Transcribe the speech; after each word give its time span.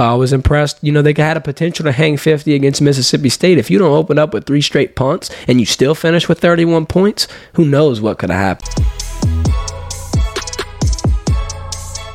uh, 0.00 0.12
I 0.12 0.14
was 0.14 0.32
impressed. 0.32 0.78
You 0.80 0.92
know, 0.92 1.02
they 1.02 1.12
had 1.12 1.36
a 1.36 1.42
potential 1.42 1.84
to 1.84 1.92
hang 1.92 2.16
50 2.16 2.54
against 2.54 2.80
Mississippi 2.80 3.28
State. 3.28 3.58
If 3.58 3.70
you 3.70 3.78
don't 3.78 3.92
open 3.92 4.18
up 4.18 4.32
with 4.32 4.46
three 4.46 4.62
straight 4.62 4.96
punts 4.96 5.30
and 5.46 5.60
you 5.60 5.66
still 5.66 5.94
finish 5.94 6.26
with 6.26 6.38
31 6.40 6.86
points, 6.86 7.28
who 7.52 7.66
knows 7.66 8.00
what 8.00 8.18
could 8.18 8.30
have 8.30 8.58
happened. 8.58 8.86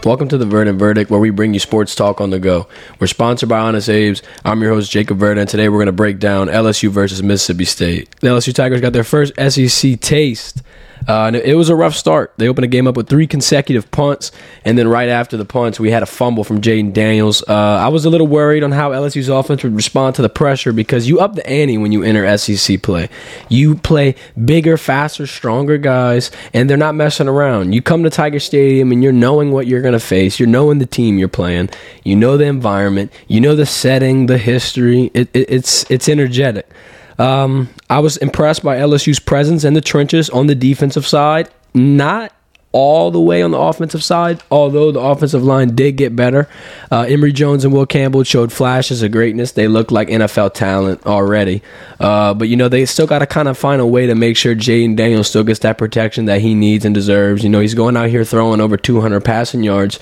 Welcome 0.04 0.28
to 0.30 0.38
the 0.38 0.46
Verdant 0.46 0.80
Verdict, 0.80 1.12
where 1.12 1.20
we 1.20 1.30
bring 1.30 1.54
you 1.54 1.60
sports 1.60 1.94
talk 1.96 2.22
on 2.22 2.32
the 2.32 2.40
go. 2.40 2.68
We're 3.00 3.08
sponsored 3.08 3.50
by 3.50 3.60
Honest 3.60 3.90
Abe's. 3.90 4.24
I'm 4.44 4.62
your 4.62 4.74
host, 4.74 4.92
Jacob 4.92 5.20
Verdant, 5.20 5.42
and 5.42 5.50
today 5.50 5.70
we're 5.70 5.78
going 5.78 5.86
to 5.88 5.92
break 5.92 6.20
down 6.20 6.48
LSU 6.48 6.90
versus 6.90 7.22
Mississippi 7.22 7.66
State. 7.66 8.10
The 8.20 8.28
LSU 8.28 8.54
Tigers 8.54 8.82
got 8.82 8.94
their 8.94 9.04
first 9.04 9.34
SEC 9.36 10.00
taste 10.00 10.64
uh, 11.08 11.26
and 11.26 11.36
it 11.36 11.56
was 11.56 11.70
a 11.70 11.76
rough 11.76 11.96
start. 11.96 12.34
They 12.38 12.48
opened 12.48 12.64
the 12.64 12.68
game 12.68 12.88
up 12.88 12.98
with 12.98 13.08
three 13.08 13.28
consecutive 13.28 13.90
punts, 13.92 14.32
and 14.64 14.78
then 14.78 14.88
right 14.88 15.10
after 15.10 15.38
the 15.38 15.46
punts, 15.46 15.80
we 15.80 15.92
had 15.92 16.04
a 16.04 16.06
fumble 16.06 16.44
from 16.44 16.62
Jayden 16.62 16.94
Daniels. 16.94 17.44
Uh, 17.48 17.54
I 17.54 17.90
was 17.90 18.06
a 18.06 18.10
little 18.10 18.28
worried 18.28 18.64
on 18.64 18.72
how 18.72 18.92
LSU's 18.92 19.30
offense 19.30 19.64
would 19.64 19.76
respond 19.76 20.16
to 20.16 20.22
the 20.22 20.30
pressure 20.30 20.74
because 20.74 21.08
you 21.08 21.20
up 21.20 21.36
the 21.36 21.48
ante 21.48 21.78
when 21.78 21.92
you 21.92 22.04
enter 22.04 22.38
SEC 22.38 22.82
play. 22.82 23.10
You 23.50 23.76
play 23.76 24.16
bigger, 24.44 24.78
faster, 24.78 25.28
stronger 25.28 25.78
guys, 25.78 26.32
and 26.54 26.70
they're 26.70 26.78
not 26.78 26.96
messing 26.96 27.28
around. 27.28 27.74
You 27.74 27.82
come 27.82 28.04
to 28.04 28.10
Tiger 28.10 28.40
Stadium 28.40 28.92
and 28.92 29.04
you're 29.04 29.14
knowing 29.14 29.52
what 29.52 29.68
you're 29.68 29.82
going 29.82 29.94
to 29.94 30.00
face. 30.00 30.40
You're 30.40 30.50
knowing 30.50 30.80
the 30.80 30.86
team 30.86 31.18
you're 31.18 31.28
playing. 31.28 31.70
You 32.04 32.16
know 32.16 32.38
the 32.38 32.46
environment. 32.46 33.12
You 33.28 33.42
know 33.42 33.56
the 33.56 33.66
setting, 33.66 34.26
the 34.26 34.38
history. 34.38 35.12
It, 35.14 35.30
it, 35.34 35.50
it's 35.50 35.90
it's 35.90 36.10
energetic. 36.10 36.70
Um, 37.18 37.70
I 37.90 38.00
was 38.00 38.18
impressed 38.18 38.64
by 38.64 38.78
LSU's 38.78 39.20
presence 39.20 39.64
in 39.64 39.74
the 39.74 39.82
trenches 39.82 40.30
on 40.30 40.48
the 40.48 40.56
defensive 40.56 41.08
side. 41.08 41.50
Not 41.74 42.32
all 42.76 43.10
the 43.10 43.22
way 43.22 43.42
on 43.42 43.52
the 43.52 43.58
offensive 43.58 44.04
side, 44.04 44.44
although 44.52 44.92
the 44.92 45.00
offensive 45.00 45.42
line 45.42 45.74
did 45.76 45.94
get 45.94 46.14
better. 46.14 46.50
Uh, 46.92 47.06
Emery 47.08 47.32
Jones 47.32 47.64
and 47.64 47.74
Will 47.74 47.86
Campbell 47.86 48.24
showed 48.24 48.52
flashes 48.52 49.02
of 49.02 49.14
greatness. 49.14 49.54
They 49.54 49.70
look 49.70 49.92
like 49.92 50.10
NFL 50.10 50.54
talent 50.56 51.06
already. 51.06 51.62
Uh, 52.02 52.34
but, 52.34 52.50
you 52.50 52.58
know, 52.58 52.68
they 52.68 52.86
still 52.86 53.08
got 53.08 53.20
to 53.20 53.28
kind 53.28 53.48
of 53.48 53.58
find 53.58 53.80
a 53.80 53.86
way 53.86 54.08
to 54.08 54.14
make 54.14 54.36
sure 54.36 54.54
Jayden 54.54 54.98
Daniels 54.98 55.30
still 55.30 55.46
gets 55.46 55.60
that 55.60 55.78
protection 55.78 56.26
that 56.26 56.42
he 56.42 56.54
needs 56.54 56.84
and 56.84 56.94
deserves. 56.94 57.46
You 57.46 57.50
know, 57.50 57.62
he's 57.62 57.76
going 57.76 57.96
out 57.96 58.10
here 58.10 58.26
throwing 58.26 58.60
over 58.60 58.76
200 58.76 59.22
passing 59.22 59.64
yards 59.64 59.98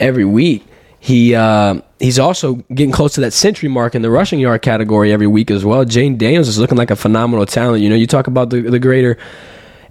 every 0.00 0.24
week. 0.24 0.64
He 0.98 1.34
uh, 1.34 1.82
he's 2.00 2.18
also 2.18 2.54
getting 2.74 2.92
close 2.92 3.14
to 3.14 3.20
that 3.22 3.32
century 3.32 3.68
mark 3.68 3.94
in 3.94 4.02
the 4.02 4.10
rushing 4.10 4.38
yard 4.38 4.62
category 4.62 5.12
every 5.12 5.26
week 5.26 5.50
as 5.50 5.64
well. 5.64 5.84
Jayden 5.84 6.18
Daniels 6.18 6.48
is 6.48 6.58
looking 6.58 6.78
like 6.78 6.90
a 6.90 6.96
phenomenal 6.96 7.46
talent. 7.46 7.82
You 7.82 7.90
know, 7.90 7.96
you 7.96 8.06
talk 8.06 8.26
about 8.26 8.50
the 8.50 8.60
the 8.62 8.78
greater 8.78 9.16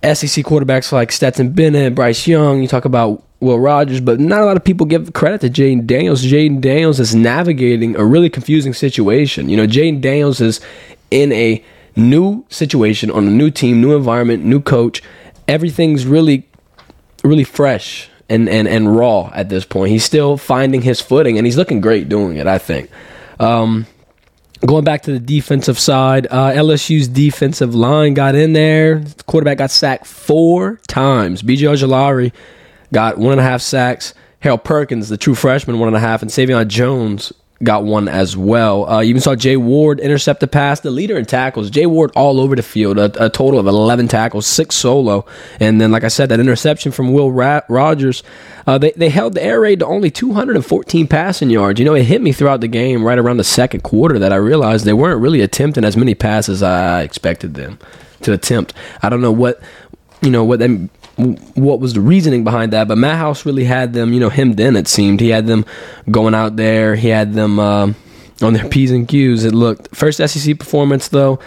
SEC 0.04 0.46
quarterbacks 0.46 0.92
like 0.92 1.12
Stetson 1.12 1.52
Bennett, 1.52 1.96
Bryce 1.96 2.28
Young. 2.28 2.62
You 2.62 2.68
talk 2.68 2.86
about 2.86 3.24
Will 3.40 3.60
Rogers, 3.60 4.02
but 4.02 4.20
not 4.20 4.42
a 4.42 4.46
lot 4.46 4.58
of 4.58 4.64
people 4.64 4.86
give 4.86 5.14
credit 5.14 5.42
to 5.42 5.50
Jayden 5.50 5.86
Daniels. 5.86 6.24
Jayden 6.24 6.62
Daniels 6.62 7.00
is 7.00 7.14
navigating 7.14 7.96
a 7.96 8.06
really 8.06 8.30
confusing 8.30 8.74
situation. 8.74 9.50
You 9.50 9.58
know, 9.58 9.68
Jayden 9.68 10.02
Daniels 10.02 10.42
is 10.42 10.60
in 11.12 11.32
a 11.32 11.64
new 11.96 12.46
situation 12.50 13.10
on 13.12 13.28
a 13.28 13.32
new 13.32 13.50
team, 13.50 13.82
new 13.82 13.96
environment, 13.96 14.44
new 14.44 14.62
coach. 14.62 15.02
Everything's 15.48 16.06
really, 16.06 16.48
really 17.24 17.44
fresh 17.44 18.10
and, 18.30 18.50
and, 18.50 18.68
and 18.68 18.96
raw 18.96 19.32
at 19.34 19.50
this 19.50 19.66
point. 19.66 19.92
He's 19.92 20.04
still 20.04 20.38
finding 20.38 20.82
his 20.82 21.02
footing, 21.02 21.38
and 21.38 21.46
he's 21.46 21.58
looking 21.58 21.82
great 21.82 22.10
doing 22.10 22.38
it, 22.38 22.48
I 22.48 22.58
think. 22.58 22.90
Um, 23.40 23.86
going 24.66 24.84
back 24.84 25.04
to 25.04 25.12
the 25.12 25.20
defensive 25.20 25.80
side, 25.80 26.28
uh, 26.30 26.52
LSU's 26.52 27.08
defensive 27.08 27.76
line 27.76 28.14
got 28.14 28.36
in 28.36 28.54
there. 28.54 29.00
The 29.00 29.24
quarterback 29.24 29.58
got 29.60 29.72
sacked 29.72 30.06
four 30.06 30.80
times. 30.88 31.42
B.J. 31.42 31.66
Ojulari 31.66 32.34
got 32.94 33.18
one 33.18 33.34
and 33.34 33.42
a 33.42 33.44
half 33.44 33.62
sacks. 33.62 34.14
Harold 34.40 34.64
Perkins, 34.64 35.10
the 35.10 35.18
true 35.18 35.36
freshman, 35.36 35.80
one 35.80 35.88
and 35.88 35.98
a 35.98 36.00
half, 36.00 36.22
and 36.22 36.30
Sai'vion 36.30 36.68
Jones 36.68 37.34
got 37.64 37.84
one 37.84 38.08
as 38.08 38.38
well. 38.38 38.90
Uh, 38.90 39.00
you 39.02 39.10
even 39.10 39.22
saw 39.22 39.36
Jay 39.36 39.58
Ward 39.58 40.00
intercept 40.00 40.40
the 40.40 40.48
pass, 40.48 40.80
the 40.80 40.92
leader 40.92 41.18
in 41.18 41.26
tackles. 41.26 41.70
Jay 41.70 41.86
Ward 41.86 42.12
all 42.16 42.40
over 42.40 42.56
the 42.56 42.62
field, 42.62 42.98
a, 42.98 43.26
a, 43.26 43.30
total 43.30 43.60
of 43.60 43.68
11 43.68 44.08
tackles, 44.08 44.46
six 44.46 44.76
solo. 44.76 45.26
And 45.60 45.82
then, 45.82 45.92
like 45.92 46.04
I 46.04 46.08
said, 46.08 46.30
that 46.30 46.40
interception 46.40 46.92
from 46.92 47.14
Will 47.14 47.32
Ra- 47.32 47.62
Rogers, 47.68 48.24
uh, 48.66 48.78
they, 48.78 48.92
they 48.92 49.10
held 49.10 49.34
the 49.34 49.44
air 49.44 49.62
raid 49.62 49.80
to 49.80 49.86
only 49.86 50.12
214 50.12 51.08
passing 51.08 51.50
yards. 51.50 51.80
You 51.80 51.86
know, 51.86 51.96
it 51.96 52.04
hit 52.04 52.22
me 52.22 52.32
throughout 52.32 52.62
the 52.62 52.68
game 52.68 53.04
right 53.04 53.18
around 53.18 53.38
the 53.38 53.44
second 53.44 53.82
quarter 53.82 54.20
that 54.20 54.32
I 54.32 54.38
realized 54.38 54.86
they 54.86 54.94
weren't 54.94 55.22
really 55.22 55.42
attempting 55.42 55.84
as 55.84 55.98
many 55.98 56.14
passes 56.14 56.62
as 56.62 56.64
I 56.64 57.02
expected 57.02 57.56
them 57.56 57.80
to 58.22 58.34
attempt. 58.34 58.74
I 59.02 59.10
don't 59.10 59.22
know 59.22 59.32
what 59.32 59.62
you 60.22 60.32
know 60.32 60.44
what 60.44 60.60
them 60.60 60.90
what 61.18 61.80
was 61.80 61.94
the 61.94 62.02
reasoning 62.02 62.44
behind 62.44 62.74
that. 62.74 62.88
But 62.88 62.98
Matt 62.98 63.18
House 63.18 63.46
really 63.46 63.64
had 63.64 63.94
them, 63.94 64.14
you 64.14 64.20
know, 64.20 64.30
hemmed 64.30 64.60
in. 64.60 64.76
It 64.76 64.88
seemed 64.88 65.20
he 65.20 65.30
had 65.30 65.48
them 65.48 65.66
going 66.10 66.36
out 66.36 66.56
there. 66.56 66.96
He 66.96 67.10
had 67.10 67.34
them 67.34 67.60
uh, 67.60 67.94
on 68.42 68.54
their 68.54 68.70
p's 68.70 68.92
and 68.92 69.08
q's. 69.08 69.44
It 69.44 69.54
looked 69.54 69.96
first 69.96 70.20
SEC 70.20 70.60
performance 70.60 71.08
though. 71.08 71.40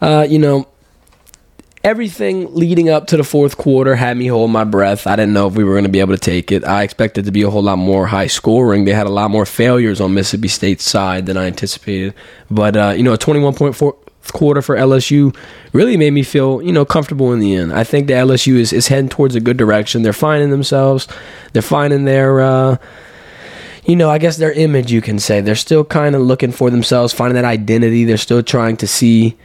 Uh, 0.00 0.26
you 0.28 0.38
know, 0.38 0.66
everything 1.84 2.54
leading 2.54 2.88
up 2.88 3.06
to 3.08 3.16
the 3.16 3.24
fourth 3.24 3.56
quarter 3.56 3.94
had 3.94 4.16
me 4.16 4.26
hold 4.26 4.50
my 4.50 4.64
breath. 4.64 5.06
I 5.06 5.16
didn't 5.16 5.34
know 5.34 5.46
if 5.46 5.54
we 5.54 5.64
were 5.64 5.72
going 5.72 5.84
to 5.84 5.90
be 5.90 6.00
able 6.00 6.14
to 6.14 6.20
take 6.20 6.50
it. 6.50 6.64
I 6.64 6.82
expected 6.82 7.26
to 7.26 7.32
be 7.32 7.42
a 7.42 7.50
whole 7.50 7.62
lot 7.62 7.76
more 7.76 8.06
high 8.06 8.28
scoring. 8.28 8.84
They 8.84 8.92
had 8.92 9.06
a 9.06 9.10
lot 9.10 9.30
more 9.30 9.46
failures 9.46 10.00
on 10.00 10.14
Mississippi 10.14 10.48
State's 10.48 10.84
side 10.84 11.26
than 11.26 11.36
I 11.36 11.46
anticipated. 11.46 12.14
But 12.50 12.76
uh, 12.76 12.94
you 12.96 13.02
know, 13.02 13.12
a 13.12 13.18
twenty 13.18 13.40
one 13.40 13.54
point 13.54 13.76
four 13.76 13.96
quarter 14.30 14.62
for 14.62 14.76
LSU 14.76 15.36
really 15.72 15.96
made 15.96 16.12
me 16.12 16.22
feel, 16.22 16.62
you 16.62 16.72
know, 16.72 16.84
comfortable 16.84 17.32
in 17.32 17.40
the 17.40 17.54
end. 17.54 17.72
I 17.72 17.84
think 17.84 18.06
the 18.06 18.12
LSU 18.14 18.54
is, 18.54 18.72
is 18.72 18.88
heading 18.88 19.08
towards 19.08 19.34
a 19.34 19.40
good 19.40 19.56
direction. 19.56 20.02
They're 20.02 20.12
finding 20.12 20.50
themselves. 20.50 21.08
They're 21.52 21.62
finding 21.62 22.04
their, 22.04 22.40
uh, 22.40 22.76
you 23.84 23.96
know, 23.96 24.10
I 24.10 24.18
guess 24.18 24.36
their 24.36 24.52
image, 24.52 24.92
you 24.92 25.00
can 25.00 25.18
say. 25.18 25.40
They're 25.40 25.54
still 25.56 25.84
kind 25.84 26.14
of 26.14 26.22
looking 26.22 26.52
for 26.52 26.70
themselves, 26.70 27.12
finding 27.12 27.34
that 27.34 27.44
identity. 27.44 28.04
They're 28.04 28.16
still 28.16 28.42
trying 28.42 28.76
to 28.78 28.86
see 28.86 29.36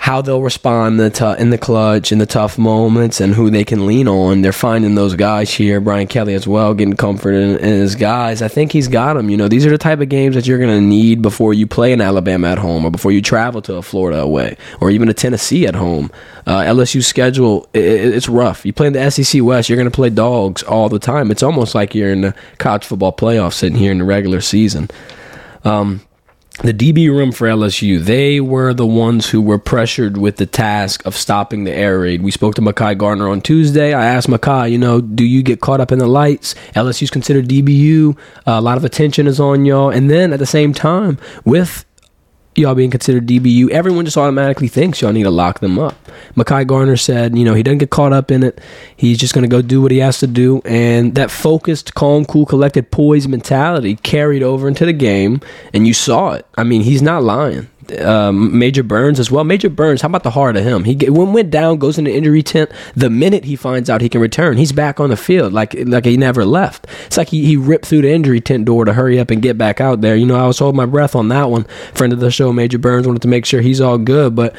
how 0.00 0.22
they'll 0.22 0.40
respond 0.40 0.92
in 0.92 0.96
the, 0.96 1.10
t- 1.10 1.42
in 1.42 1.50
the 1.50 1.58
clutch, 1.58 2.10
in 2.10 2.16
the 2.16 2.24
tough 2.24 2.56
moments, 2.56 3.20
and 3.20 3.34
who 3.34 3.50
they 3.50 3.66
can 3.66 3.86
lean 3.86 4.08
on. 4.08 4.40
They're 4.40 4.50
finding 4.50 4.94
those 4.94 5.14
guys 5.14 5.52
here. 5.52 5.78
Brian 5.78 6.06
Kelly 6.06 6.32
as 6.32 6.48
well, 6.48 6.72
getting 6.72 6.96
comfort 6.96 7.32
in, 7.32 7.58
in 7.58 7.80
his 7.80 7.96
guys. 7.96 8.40
I 8.40 8.48
think 8.48 8.72
he's 8.72 8.88
got 8.88 9.12
them. 9.14 9.28
You 9.28 9.36
know, 9.36 9.46
these 9.46 9.66
are 9.66 9.70
the 9.70 9.76
type 9.76 10.00
of 10.00 10.08
games 10.08 10.36
that 10.36 10.46
you're 10.46 10.58
going 10.58 10.70
to 10.70 10.80
need 10.80 11.20
before 11.20 11.52
you 11.52 11.66
play 11.66 11.92
in 11.92 12.00
Alabama 12.00 12.48
at 12.48 12.56
home, 12.56 12.86
or 12.86 12.90
before 12.90 13.12
you 13.12 13.20
travel 13.20 13.60
to 13.60 13.74
a 13.74 13.82
Florida 13.82 14.20
away, 14.22 14.56
or 14.80 14.90
even 14.90 15.10
a 15.10 15.14
Tennessee 15.14 15.66
at 15.66 15.74
home. 15.74 16.10
Uh, 16.46 16.60
LSU 16.60 17.04
schedule 17.04 17.68
it, 17.74 17.84
it's 17.84 18.26
rough. 18.26 18.64
You 18.64 18.72
play 18.72 18.86
in 18.86 18.94
the 18.94 19.10
SEC 19.10 19.42
West, 19.42 19.68
you're 19.68 19.76
going 19.76 19.84
to 19.84 19.94
play 19.94 20.08
dogs 20.08 20.62
all 20.62 20.88
the 20.88 20.98
time. 20.98 21.30
It's 21.30 21.42
almost 21.42 21.74
like 21.74 21.94
you're 21.94 22.10
in 22.10 22.22
the 22.22 22.34
college 22.56 22.86
football 22.86 23.12
playoff, 23.12 23.52
sitting 23.52 23.76
here 23.76 23.92
in 23.92 23.98
the 23.98 24.04
regular 24.04 24.40
season. 24.40 24.88
Um, 25.62 26.00
the 26.62 26.74
DB 26.74 27.08
room 27.08 27.32
for 27.32 27.48
LSU, 27.48 27.98
they 27.98 28.38
were 28.38 28.74
the 28.74 28.86
ones 28.86 29.30
who 29.30 29.40
were 29.40 29.58
pressured 29.58 30.18
with 30.18 30.36
the 30.36 30.44
task 30.44 31.04
of 31.06 31.16
stopping 31.16 31.64
the 31.64 31.72
air 31.72 32.00
raid. 32.00 32.22
We 32.22 32.30
spoke 32.30 32.54
to 32.56 32.60
Mekhi 32.60 32.98
Garner 32.98 33.28
on 33.28 33.40
Tuesday. 33.40 33.94
I 33.94 34.04
asked 34.04 34.28
Mekhi, 34.28 34.70
you 34.70 34.76
know, 34.76 35.00
do 35.00 35.24
you 35.24 35.42
get 35.42 35.60
caught 35.60 35.80
up 35.80 35.90
in 35.90 35.98
the 35.98 36.06
lights? 36.06 36.54
LSU's 36.74 37.10
considered 37.10 37.48
DBU. 37.48 38.16
Uh, 38.46 38.52
a 38.52 38.60
lot 38.60 38.76
of 38.76 38.84
attention 38.84 39.26
is 39.26 39.40
on 39.40 39.64
y'all. 39.64 39.88
And 39.88 40.10
then 40.10 40.34
at 40.34 40.38
the 40.38 40.46
same 40.46 40.74
time, 40.74 41.18
with 41.46 41.86
y'all 42.60 42.74
being 42.74 42.90
considered 42.90 43.26
DBU, 43.26 43.70
everyone 43.70 44.04
just 44.04 44.16
automatically 44.16 44.68
thinks 44.68 45.00
y'all 45.00 45.12
need 45.12 45.22
to 45.22 45.30
lock 45.30 45.60
them 45.60 45.78
up. 45.78 45.94
Mekhi 46.36 46.66
Garner 46.66 46.96
said, 46.96 47.36
you 47.36 47.44
know, 47.44 47.54
he 47.54 47.62
doesn't 47.62 47.78
get 47.78 47.90
caught 47.90 48.12
up 48.12 48.30
in 48.30 48.42
it. 48.42 48.60
He's 48.96 49.18
just 49.18 49.32
going 49.34 49.42
to 49.42 49.48
go 49.48 49.62
do 49.62 49.80
what 49.80 49.90
he 49.90 49.98
has 49.98 50.18
to 50.20 50.26
do. 50.26 50.60
And 50.64 51.14
that 51.14 51.30
focused, 51.30 51.94
calm, 51.94 52.24
cool, 52.26 52.44
collected, 52.44 52.90
poised 52.90 53.28
mentality 53.28 53.96
carried 53.96 54.42
over 54.42 54.68
into 54.68 54.84
the 54.84 54.92
game. 54.92 55.40
And 55.72 55.86
you 55.86 55.94
saw 55.94 56.32
it. 56.32 56.46
I 56.58 56.64
mean, 56.64 56.82
he's 56.82 57.00
not 57.00 57.22
lying 57.22 57.68
um, 57.98 58.58
Major 58.58 58.82
Burns 58.82 59.18
as 59.18 59.30
well. 59.30 59.44
Major 59.44 59.70
Burns, 59.70 60.02
how 60.02 60.06
about 60.06 60.22
the 60.22 60.30
heart 60.30 60.56
of 60.56 60.64
him? 60.64 60.84
He 60.84 60.94
when 61.08 61.32
went 61.32 61.50
down, 61.50 61.78
goes 61.78 61.98
into 61.98 62.10
the 62.10 62.16
injury 62.16 62.42
tent. 62.42 62.70
The 62.94 63.10
minute 63.10 63.44
he 63.44 63.56
finds 63.56 63.90
out 63.90 64.00
he 64.00 64.08
can 64.08 64.20
return, 64.20 64.56
he's 64.56 64.72
back 64.72 65.00
on 65.00 65.10
the 65.10 65.16
field 65.16 65.52
like 65.52 65.74
like 65.86 66.04
he 66.04 66.16
never 66.16 66.44
left. 66.44 66.86
It's 67.06 67.16
like 67.16 67.28
he, 67.28 67.44
he 67.44 67.56
ripped 67.56 67.86
through 67.86 68.02
the 68.02 68.10
injury 68.10 68.40
tent 68.40 68.64
door 68.64 68.84
to 68.84 68.92
hurry 68.92 69.18
up 69.18 69.30
and 69.30 69.42
get 69.42 69.58
back 69.58 69.80
out 69.80 70.00
there. 70.00 70.16
You 70.16 70.26
know, 70.26 70.36
I 70.36 70.46
was 70.46 70.58
holding 70.58 70.76
my 70.76 70.86
breath 70.86 71.14
on 71.14 71.28
that 71.28 71.50
one. 71.50 71.64
Friend 71.94 72.12
of 72.12 72.20
the 72.20 72.30
show, 72.30 72.52
Major 72.52 72.78
Burns, 72.78 73.06
wanted 73.06 73.22
to 73.22 73.28
make 73.28 73.44
sure 73.44 73.60
he's 73.60 73.80
all 73.80 73.98
good. 73.98 74.34
But 74.34 74.54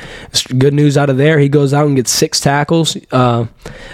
good 0.57 0.73
news 0.73 0.97
out 0.97 1.09
of 1.09 1.17
there. 1.17 1.39
He 1.39 1.49
goes 1.49 1.73
out 1.73 1.87
and 1.87 1.95
gets 1.95 2.11
six 2.11 2.39
tackles. 2.39 2.97
Uh, 3.11 3.45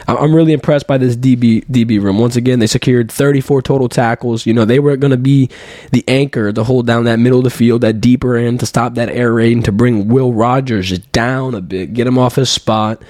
I'm 0.08 0.34
really 0.34 0.54
impressed 0.54 0.88
by 0.88 0.98
this 0.98 1.16
DB 1.16 1.66
DB 1.66 2.02
room. 2.02 2.20
Once 2.20 2.36
again, 2.36 2.60
they 2.60 2.68
secured 2.68 3.12
34 3.12 3.62
total 3.62 3.90
tackles. 3.90 4.46
You 4.46 4.54
know, 4.54 4.66
they 4.66 4.80
were 4.80 4.98
going 4.98 5.12
to 5.12 5.18
be 5.18 5.50
the 5.92 6.04
anchor 6.08 6.52
to 6.52 6.64
hold 6.64 6.88
down 6.88 7.06
that 7.06 7.20
middle 7.20 7.40
of 7.40 7.44
the 7.44 7.50
field, 7.50 7.82
that 7.82 8.02
deeper 8.02 8.36
end 8.36 8.60
to 8.62 8.66
stop 8.66 8.96
that 8.96 9.10
air 9.10 9.27
to 9.28 9.72
bring 9.72 10.08
Will 10.08 10.34
Rogers 10.34 10.98
down 11.00 11.54
a 11.54 11.62
bit, 11.62 11.94
get 11.94 12.08
him 12.08 12.18
off 12.18 12.36
his 12.36 12.50
spot, 12.50 13.02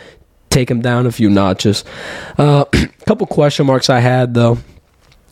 take 0.49 0.69
him 0.69 0.81
down 0.81 1.05
a 1.05 1.11
few 1.11 1.29
notches. 1.29 1.83
A 2.37 2.41
uh, 2.41 2.65
couple 3.05 3.27
question 3.27 3.65
marks 3.65 3.89
I 3.89 3.99
had 3.99 4.33
though. 4.33 4.57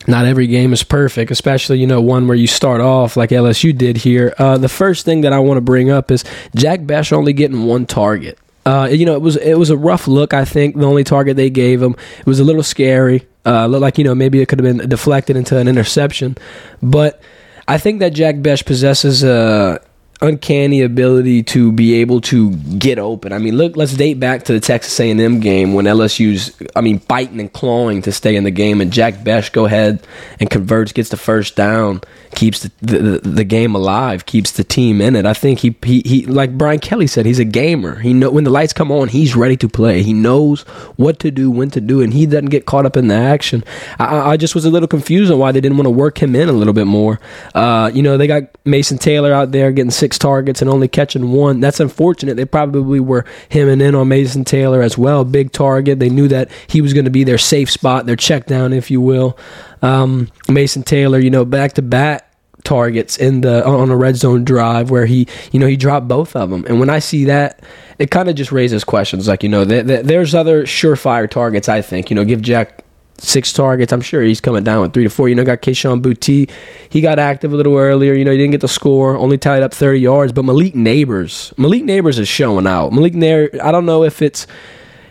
Not 0.08 0.26
every 0.26 0.46
game 0.46 0.72
is 0.72 0.84
perfect, 0.84 1.30
especially 1.30 1.80
you 1.80 1.86
know 1.86 2.00
one 2.00 2.28
where 2.28 2.36
you 2.36 2.46
start 2.46 2.80
off 2.80 3.16
like 3.16 3.30
LSU 3.30 3.76
did 3.76 3.96
here. 3.96 4.34
Uh, 4.38 4.56
the 4.56 4.68
first 4.68 5.04
thing 5.04 5.22
that 5.22 5.32
I 5.32 5.40
want 5.40 5.56
to 5.56 5.62
bring 5.62 5.90
up 5.90 6.10
is 6.10 6.24
Jack 6.54 6.86
Bech 6.86 7.12
only 7.12 7.32
getting 7.32 7.64
one 7.64 7.86
target. 7.86 8.38
Uh, 8.64 8.88
you 8.90 9.06
know, 9.06 9.14
it 9.14 9.22
was 9.22 9.36
it 9.36 9.58
was 9.58 9.70
a 9.70 9.76
rough 9.76 10.06
look. 10.06 10.32
I 10.34 10.44
think 10.44 10.76
the 10.76 10.84
only 10.84 11.04
target 11.04 11.36
they 11.36 11.50
gave 11.50 11.82
him 11.82 11.96
it 12.18 12.26
was 12.26 12.40
a 12.40 12.44
little 12.44 12.62
scary. 12.62 13.26
Uh, 13.44 13.66
looked 13.66 13.82
like 13.82 13.98
you 13.98 14.04
know 14.04 14.14
maybe 14.14 14.40
it 14.40 14.46
could 14.46 14.60
have 14.60 14.76
been 14.76 14.88
deflected 14.88 15.36
into 15.36 15.56
an 15.56 15.66
interception, 15.66 16.36
but 16.82 17.20
I 17.68 17.78
think 17.78 18.00
that 18.00 18.10
Jack 18.10 18.42
Bech 18.42 18.64
possesses 18.64 19.24
a 19.24 19.80
uncanny 20.20 20.80
ability 20.82 21.42
to 21.42 21.72
be 21.72 21.94
able 21.94 22.20
to 22.22 22.52
get 22.56 22.98
open. 22.98 23.32
I 23.32 23.38
mean, 23.38 23.56
look, 23.56 23.76
let's 23.76 23.94
date 23.94 24.18
back 24.18 24.44
to 24.44 24.52
the 24.52 24.60
Texas 24.60 24.98
A&M 24.98 25.40
game 25.40 25.74
when 25.74 25.84
LSU's, 25.84 26.56
I 26.74 26.80
mean, 26.80 26.98
biting 27.06 27.38
and 27.38 27.52
clawing 27.52 28.02
to 28.02 28.12
stay 28.12 28.34
in 28.36 28.44
the 28.44 28.50
game, 28.50 28.80
and 28.80 28.92
Jack 28.92 29.22
Bech 29.22 29.52
go 29.52 29.66
ahead 29.66 30.06
and 30.40 30.48
converts, 30.48 30.92
gets 30.92 31.10
the 31.10 31.16
first 31.16 31.54
down, 31.54 32.00
keeps 32.34 32.60
the, 32.60 32.70
the, 32.80 33.18
the 33.18 33.44
game 33.44 33.74
alive, 33.74 34.26
keeps 34.26 34.52
the 34.52 34.64
team 34.64 35.00
in 35.00 35.16
it. 35.16 35.26
I 35.26 35.34
think 35.34 35.60
he, 35.60 35.76
he 35.82 36.02
he 36.04 36.26
like 36.26 36.56
Brian 36.56 36.80
Kelly 36.80 37.06
said, 37.06 37.26
he's 37.26 37.38
a 37.38 37.44
gamer. 37.44 37.96
He 37.96 38.12
know 38.12 38.30
when 38.30 38.44
the 38.44 38.50
lights 38.50 38.72
come 38.72 38.90
on, 38.90 39.08
he's 39.08 39.36
ready 39.36 39.56
to 39.58 39.68
play. 39.68 40.02
He 40.02 40.12
knows 40.12 40.62
what 40.96 41.18
to 41.20 41.30
do, 41.30 41.50
when 41.50 41.70
to 41.72 41.80
do, 41.80 42.00
and 42.00 42.14
he 42.14 42.26
doesn't 42.26 42.46
get 42.46 42.64
caught 42.66 42.86
up 42.86 42.96
in 42.96 43.08
the 43.08 43.14
action. 43.14 43.64
I, 43.98 44.32
I 44.32 44.36
just 44.36 44.54
was 44.54 44.64
a 44.64 44.70
little 44.70 44.88
confused 44.88 45.30
on 45.30 45.38
why 45.38 45.52
they 45.52 45.60
didn't 45.60 45.76
want 45.76 45.86
to 45.86 45.90
work 45.90 46.22
him 46.22 46.34
in 46.34 46.48
a 46.48 46.52
little 46.52 46.72
bit 46.72 46.86
more. 46.86 47.20
Uh, 47.54 47.90
you 47.92 48.02
know, 48.02 48.16
they 48.16 48.26
got 48.26 48.44
Mason 48.64 48.98
Taylor 48.98 49.32
out 49.32 49.52
there 49.52 49.72
getting 49.72 49.90
targets 50.10 50.60
and 50.60 50.70
only 50.70 50.88
catching 50.88 51.32
one. 51.32 51.60
That's 51.60 51.80
unfortunate. 51.80 52.36
They 52.36 52.44
probably 52.44 53.00
were 53.00 53.24
hemming 53.50 53.80
in 53.80 53.94
on 53.94 54.08
Mason 54.08 54.44
Taylor 54.44 54.82
as 54.82 54.96
well. 54.96 55.24
Big 55.24 55.52
target. 55.52 55.98
They 55.98 56.10
knew 56.10 56.28
that 56.28 56.50
he 56.66 56.80
was 56.80 56.92
going 56.92 57.04
to 57.04 57.10
be 57.10 57.24
their 57.24 57.38
safe 57.38 57.70
spot, 57.70 58.06
their 58.06 58.16
check 58.16 58.46
down, 58.46 58.72
if 58.72 58.90
you 58.90 59.00
will. 59.00 59.38
Um, 59.82 60.28
Mason 60.48 60.82
Taylor, 60.82 61.18
you 61.18 61.30
know, 61.30 61.44
back 61.44 61.72
to 61.74 61.82
back 61.82 62.26
targets 62.64 63.16
in 63.16 63.42
the 63.42 63.64
on 63.64 63.90
a 63.90 63.96
red 63.96 64.16
zone 64.16 64.44
drive 64.44 64.90
where 64.90 65.06
he 65.06 65.28
you 65.52 65.60
know 65.60 65.68
he 65.68 65.76
dropped 65.76 66.08
both 66.08 66.34
of 66.34 66.50
them 66.50 66.64
and 66.66 66.80
when 66.80 66.90
i 66.90 66.98
see 66.98 67.24
that 67.26 67.62
it 68.00 68.10
kind 68.10 68.28
of 68.28 68.34
just 68.34 68.50
raises 68.50 68.82
questions 68.82 69.28
like 69.28 69.44
you 69.44 69.48
know 69.48 69.64
th- 69.64 69.86
th- 69.86 70.04
there's 70.04 70.34
other 70.34 70.64
surefire 70.64 71.30
targets 71.30 71.68
i 71.68 71.80
think 71.80 72.10
you 72.10 72.16
know 72.16 72.24
give 72.24 72.42
jack 72.42 72.82
six 73.18 73.52
targets. 73.52 73.92
I'm 73.92 74.00
sure 74.00 74.22
he's 74.22 74.40
coming 74.40 74.64
down 74.64 74.82
with 74.82 74.92
three 74.92 75.04
to 75.04 75.10
four. 75.10 75.28
You 75.28 75.34
know, 75.34 75.44
got 75.44 75.62
Kayshon 75.62 76.02
Boutte. 76.02 76.50
He 76.88 77.00
got 77.00 77.18
active 77.18 77.52
a 77.52 77.56
little 77.56 77.76
earlier. 77.76 78.14
You 78.14 78.24
know, 78.24 78.30
he 78.32 78.38
didn't 78.38 78.52
get 78.52 78.60
the 78.60 78.68
score, 78.68 79.16
only 79.16 79.38
tied 79.38 79.62
up 79.62 79.72
30 79.72 80.00
yards. 80.00 80.32
But 80.32 80.44
Malik 80.44 80.74
Nabers, 80.74 81.56
Malik 81.58 81.82
Nabers 81.82 82.18
is 82.18 82.28
showing 82.28 82.66
out. 82.66 82.92
Malik 82.92 83.14
Nabers, 83.14 83.60
I 83.60 83.72
don't 83.72 83.86
know 83.86 84.04
if 84.04 84.22
it's 84.22 84.46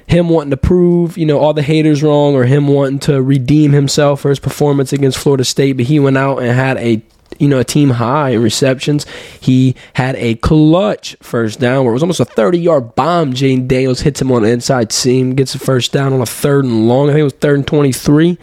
him 0.08 0.30
wanting 0.30 0.52
to 0.52 0.58
prove, 0.58 1.18
you 1.18 1.26
know, 1.26 1.40
all 1.40 1.54
the 1.54 1.64
haters 1.64 2.04
wrong 2.04 2.36
or 2.36 2.44
him 2.44 2.68
wanting 2.68 3.00
to 3.00 3.22
redeem 3.22 3.72
himself 3.72 4.22
for 4.22 4.30
his 4.30 4.40
performance 4.40 4.94
against 4.94 5.18
Florida 5.18 5.44
State, 5.44 5.74
but 5.74 5.86
he 5.86 6.00
went 6.00 6.18
out 6.18 6.38
and 6.38 6.52
had 6.52 6.78
a 6.78 7.02
you 7.38 7.48
know, 7.48 7.60
a 7.60 7.64
team 7.64 7.92
high 7.92 8.34
receptions. 8.34 9.06
He 9.40 9.76
had 9.94 10.16
a 10.16 10.36
clutch 10.36 11.16
first 11.22 11.60
down 11.60 11.84
where 11.84 11.92
it 11.92 11.96
was 11.96 12.04
almost 12.04 12.20
a 12.20 12.26
30 12.26 12.60
yard 12.60 12.96
bomb. 12.96 13.34
Jayden 13.34 13.68
Daniels 13.68 14.02
hits 14.02 14.22
him 14.22 14.32
on 14.32 14.44
the 14.44 14.50
inside 14.50 14.92
seam, 14.92 15.36
gets 15.36 15.56
a 15.56 15.60
first 15.60 15.92
down 15.92 16.14
on 16.14 16.22
a 16.22 16.26
third 16.26 16.66
and 16.66 16.88
long. 16.88 17.10
I 17.10 17.14
think 17.14 17.22
it 17.22 17.24
was 17.24 17.34
third 17.34 17.58
and 17.58 17.68
23. 17.68 18.38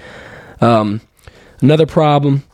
Um, 0.60 1.00
another 1.60 1.86
problem. 1.86 2.44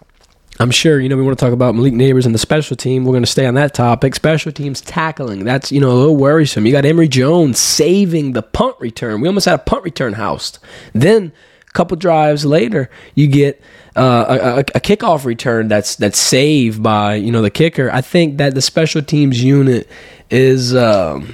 I'm 0.61 0.73
sure, 0.73 0.99
you 0.99 1.09
know, 1.09 1.17
we 1.17 1.23
want 1.23 1.39
to 1.39 1.45
talk 1.45 1.53
about 1.53 1.77
Malik 1.77 1.95
Nabers 1.95 2.27
and 2.27 2.35
the 2.35 2.39
special 2.39 2.77
team. 2.77 3.05
We're 3.05 3.13
going 3.13 3.23
to 3.23 3.31
stay 3.31 3.47
on 3.47 3.55
that 3.55 3.75
topic. 3.75 4.17
Special 4.17 4.51
teams 4.51 4.81
tackling. 4.81 5.45
That's, 5.45 5.71
you 5.71 5.81
know, 5.81 5.93
a 5.93 5.95
little 5.95 6.17
worrisome. 6.17 6.67
You 6.67 6.73
got 6.73 6.85
Emery 6.85 7.07
Jones 7.07 7.61
saving 7.61 8.33
the 8.33 8.43
punt 8.43 8.75
return. 8.81 9.21
We 9.21 9.29
almost 9.29 9.47
had 9.47 9.55
a 9.55 9.63
punt 9.63 9.85
return 9.85 10.15
housed. 10.15 10.59
Then, 10.93 11.33
a 11.69 11.73
couple 11.73 11.97
drives 11.97 12.45
later, 12.45 12.91
you 13.15 13.27
get 13.27 13.61
uh, 13.97 14.25
a, 14.29 14.59
a, 14.61 14.81
kickoff 14.81 15.25
return 15.25 15.69
that's 15.69 15.97
that's 15.97 16.19
saved 16.19 16.83
by 16.83 17.15
you 17.15 17.33
know 17.33 17.43
the 17.43 17.51
kicker. 17.51 17.91
I 17.93 18.01
think 18.01 18.39
that 18.39 18.55
the 18.55 18.63
special 18.63 19.03
teams 19.03 19.43
unit 19.43 19.89
is. 20.31 20.75
Um, 20.75 21.33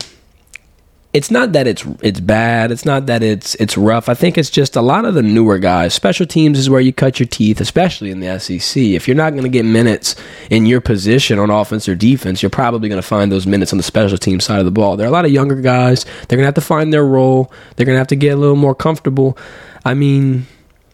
it's 1.15 1.31
not 1.31 1.53
that 1.53 1.69
it's 1.69 1.87
it's 2.03 2.19
bad. 2.19 2.73
It's 2.73 2.85
not 2.85 3.07
that 3.07 3.23
it's 3.23 3.55
it's 3.55 3.79
rough. 3.79 4.09
I 4.09 4.15
think 4.15 4.37
it's 4.37 4.51
just 4.51 4.75
a 4.75 4.83
lot 4.83 5.05
of 5.05 5.15
the 5.15 5.23
newer 5.23 5.61
guys. 5.61 5.95
Special 5.95 6.27
teams 6.27 6.59
is 6.59 6.69
where 6.69 6.81
you 6.81 6.93
cut 6.93 7.21
your 7.21 7.29
teeth, 7.29 7.61
especially 7.61 8.11
in 8.11 8.19
the 8.19 8.41
SEC. 8.41 8.83
If 8.83 9.07
you're 9.07 9.17
not 9.17 9.31
going 9.31 9.45
to 9.45 9.49
get 9.49 9.65
minutes 9.65 10.17
in 10.51 10.67
your 10.67 10.81
position 10.81 11.39
on 11.39 11.51
offense 11.51 11.89
or 11.89 11.95
defense, 11.95 12.43
you're 12.43 12.51
probably 12.51 12.89
going 12.89 13.01
to 13.01 13.07
find 13.07 13.31
those 13.31 13.47
minutes 13.47 13.73
on 13.73 13.77
the 13.77 13.85
special 13.85 14.19
team 14.19 14.41
side 14.41 14.59
of 14.59 14.65
the 14.65 14.73
ball. 14.73 14.97
There 14.97 15.07
are 15.07 15.09
a 15.09 15.13
lot 15.13 15.25
of 15.25 15.31
younger 15.31 15.55
guys. 15.55 16.03
They're 16.03 16.37
going 16.37 16.41
to 16.41 16.47
have 16.47 16.55
to 16.55 16.61
find 16.61 16.93
their 16.93 17.07
role. 17.07 17.53
They're 17.77 17.87
going 17.87 17.95
to 17.95 18.01
have 18.01 18.09
to 18.09 18.17
get 18.17 18.31
a 18.31 18.37
little 18.37 18.57
more 18.57 18.75
comfortable. 18.75 19.39
I 19.85 19.95
mean, 19.95 20.47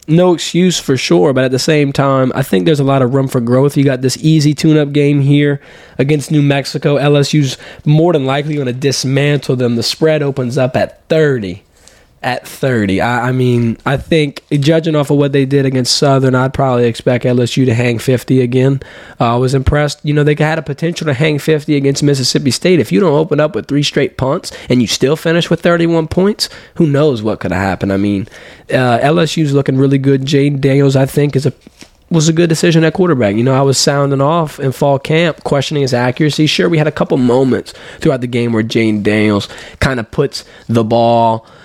no 0.09 0.35
excuse 0.35 0.79
for 0.79 0.97
sure, 0.97 1.33
but 1.33 1.45
at 1.45 1.51
the 1.51 1.59
same 1.59 1.93
time, 1.93 2.33
I 2.35 2.43
think 2.43 2.65
there's 2.65 2.81
a 2.81 2.85
lot 2.85 3.03
of 3.03 3.15
room 3.15 3.29
for 3.29 3.41
growth. 3.41 3.77
You 3.77 3.85
got 3.85 4.03
this 4.03 4.17
easy 4.19 4.55
tune 4.55 4.77
up 4.77 4.93
game 4.93 5.21
here 5.21 5.61
against 5.99 6.31
New 6.31 6.43
Mexico. 6.43 6.97
LSU's 6.97 7.57
more 7.85 8.13
than 8.13 8.27
likely 8.27 8.55
going 8.55 8.67
to 8.67 8.73
dismantle 8.73 9.57
them. 9.57 9.77
The 9.77 9.83
spread 9.83 10.23
opens 10.23 10.59
up 10.59 10.77
at 10.77 11.07
30 11.09 11.63
at 12.23 12.47
30. 12.47 13.01
I, 13.01 13.29
I, 13.29 13.33
mean, 13.33 13.79
I 13.87 13.97
think 13.97 14.45
judging 14.51 14.95
off 14.95 15.11
of 15.11 15.17
what 15.17 15.33
they 15.33 15.47
did 15.47 15.65
against 15.65 15.97
Southern, 15.97 16.35
I'd 16.35 16.53
probably 16.53 16.87
expect 16.87 17.25
LSU 17.25 17.65
to 17.65 17.75
hang 17.75 17.99
50 17.99 18.43
again. 18.43 18.81
Uh, 19.19 19.35
I 19.35 19.37
was 19.37 19.55
impressed. 19.55 20.01
You 20.05 20.13
know, 20.13 20.23
they 20.23 20.35
had 20.35 20.59
a 20.59 20.63
potential 20.63 21.07
to 21.07 21.15
hang 21.15 21.39
50 21.39 21.75
against 21.77 22.03
Mississippi 22.03 22.51
State. 22.51 22.79
If 22.79 22.93
you 22.93 23.01
don't 23.01 23.15
open 23.15 23.41
up 23.41 23.55
with 23.55 23.69
three 23.69 23.83
straight 23.83 24.19
punts 24.19 24.53
and 24.69 24.83
you 24.83 24.87
still 24.87 25.17
finish 25.17 25.49
with 25.49 25.63
31 25.63 26.09
points, 26.09 26.51
who 26.75 26.87
knows 26.87 27.23
what 27.23 27.41
could 27.41 27.53
have 27.53 27.63
happened? 27.63 27.93
I 27.93 27.97
mean, 27.97 28.29
uh, 28.69 28.99
LSU's 28.99 29.55
looking 29.55 29.79
really 29.79 29.99
good. 29.99 30.23
Jayden 30.23 30.61
Daniels, 30.61 30.97
I 30.97 31.07
think, 31.07 31.37
is 31.37 31.47
a 31.47 31.53
was 32.11 32.29
a 32.29 32.33
good 32.33 32.49
decision 32.49 32.83
at 32.83 32.93
quarterback. 32.93 33.37
You 33.37 33.45
know, 33.45 33.55
I 33.55 33.63
was 33.63 33.79
sounding 33.79 34.21
off 34.21 34.59
in 34.59 34.73
fall 34.73 34.99
camp, 34.99 35.45
questioning 35.45 35.83
his 35.83 35.95
accuracy. 35.95 36.49
Sure, 36.49 36.69
we 36.69 36.77
had 36.77 36.89
a 36.89 36.93
couple 36.93 37.17
moments 37.19 37.73
throughout 38.01 38.21
the 38.21 38.27
game 38.27 38.53
where 38.53 38.65
Jayden 38.65 39.05
Daniels 39.05 39.49
kind 39.79 40.01
of 40.01 40.11
puts 40.11 40.45
the 40.69 40.85
ball– 40.85 41.47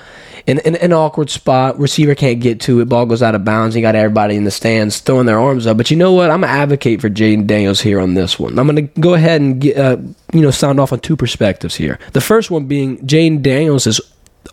in, 0.47 0.59
in, 0.59 0.75
an 0.75 0.93
awkward 0.93 1.29
spot. 1.29 1.79
Receiver 1.79 2.15
can't 2.15 2.39
get 2.39 2.61
to 2.61 2.79
it. 2.81 2.89
Ball 2.89 3.05
goes 3.05 3.23
out 3.23 3.35
of 3.35 3.43
bounds. 3.43 3.75
You 3.75 3.81
got 3.81 3.95
everybody 3.95 4.35
in 4.35 4.43
the 4.43 4.51
stands 4.51 4.99
throwing 4.99 5.25
their 5.25 5.39
arms 5.39 5.67
up. 5.67 5.77
But 5.77 5.91
you 5.91 5.97
know 5.97 6.13
what? 6.13 6.29
I'm 6.29 6.41
gonna 6.41 6.53
advocate 6.53 7.01
for 7.01 7.09
Jayden 7.09 7.47
Daniels 7.47 7.81
here 7.81 7.99
on 7.99 8.13
this 8.13 8.39
one. 8.39 8.59
I'm 8.59 8.67
gonna 8.67 8.83
go 8.83 9.13
ahead 9.13 9.41
and 9.41 9.59
get, 9.59 9.77
uh, 9.77 9.97
you 10.33 10.41
know 10.41 10.51
sound 10.51 10.79
off 10.79 10.93
on 10.93 10.99
two 10.99 11.15
perspectives 11.15 11.75
here. 11.75 11.99
The 12.13 12.21
first 12.21 12.51
one 12.51 12.65
being 12.65 12.97
Jayden 12.99 13.41
Daniels 13.41 13.87
is 13.87 13.99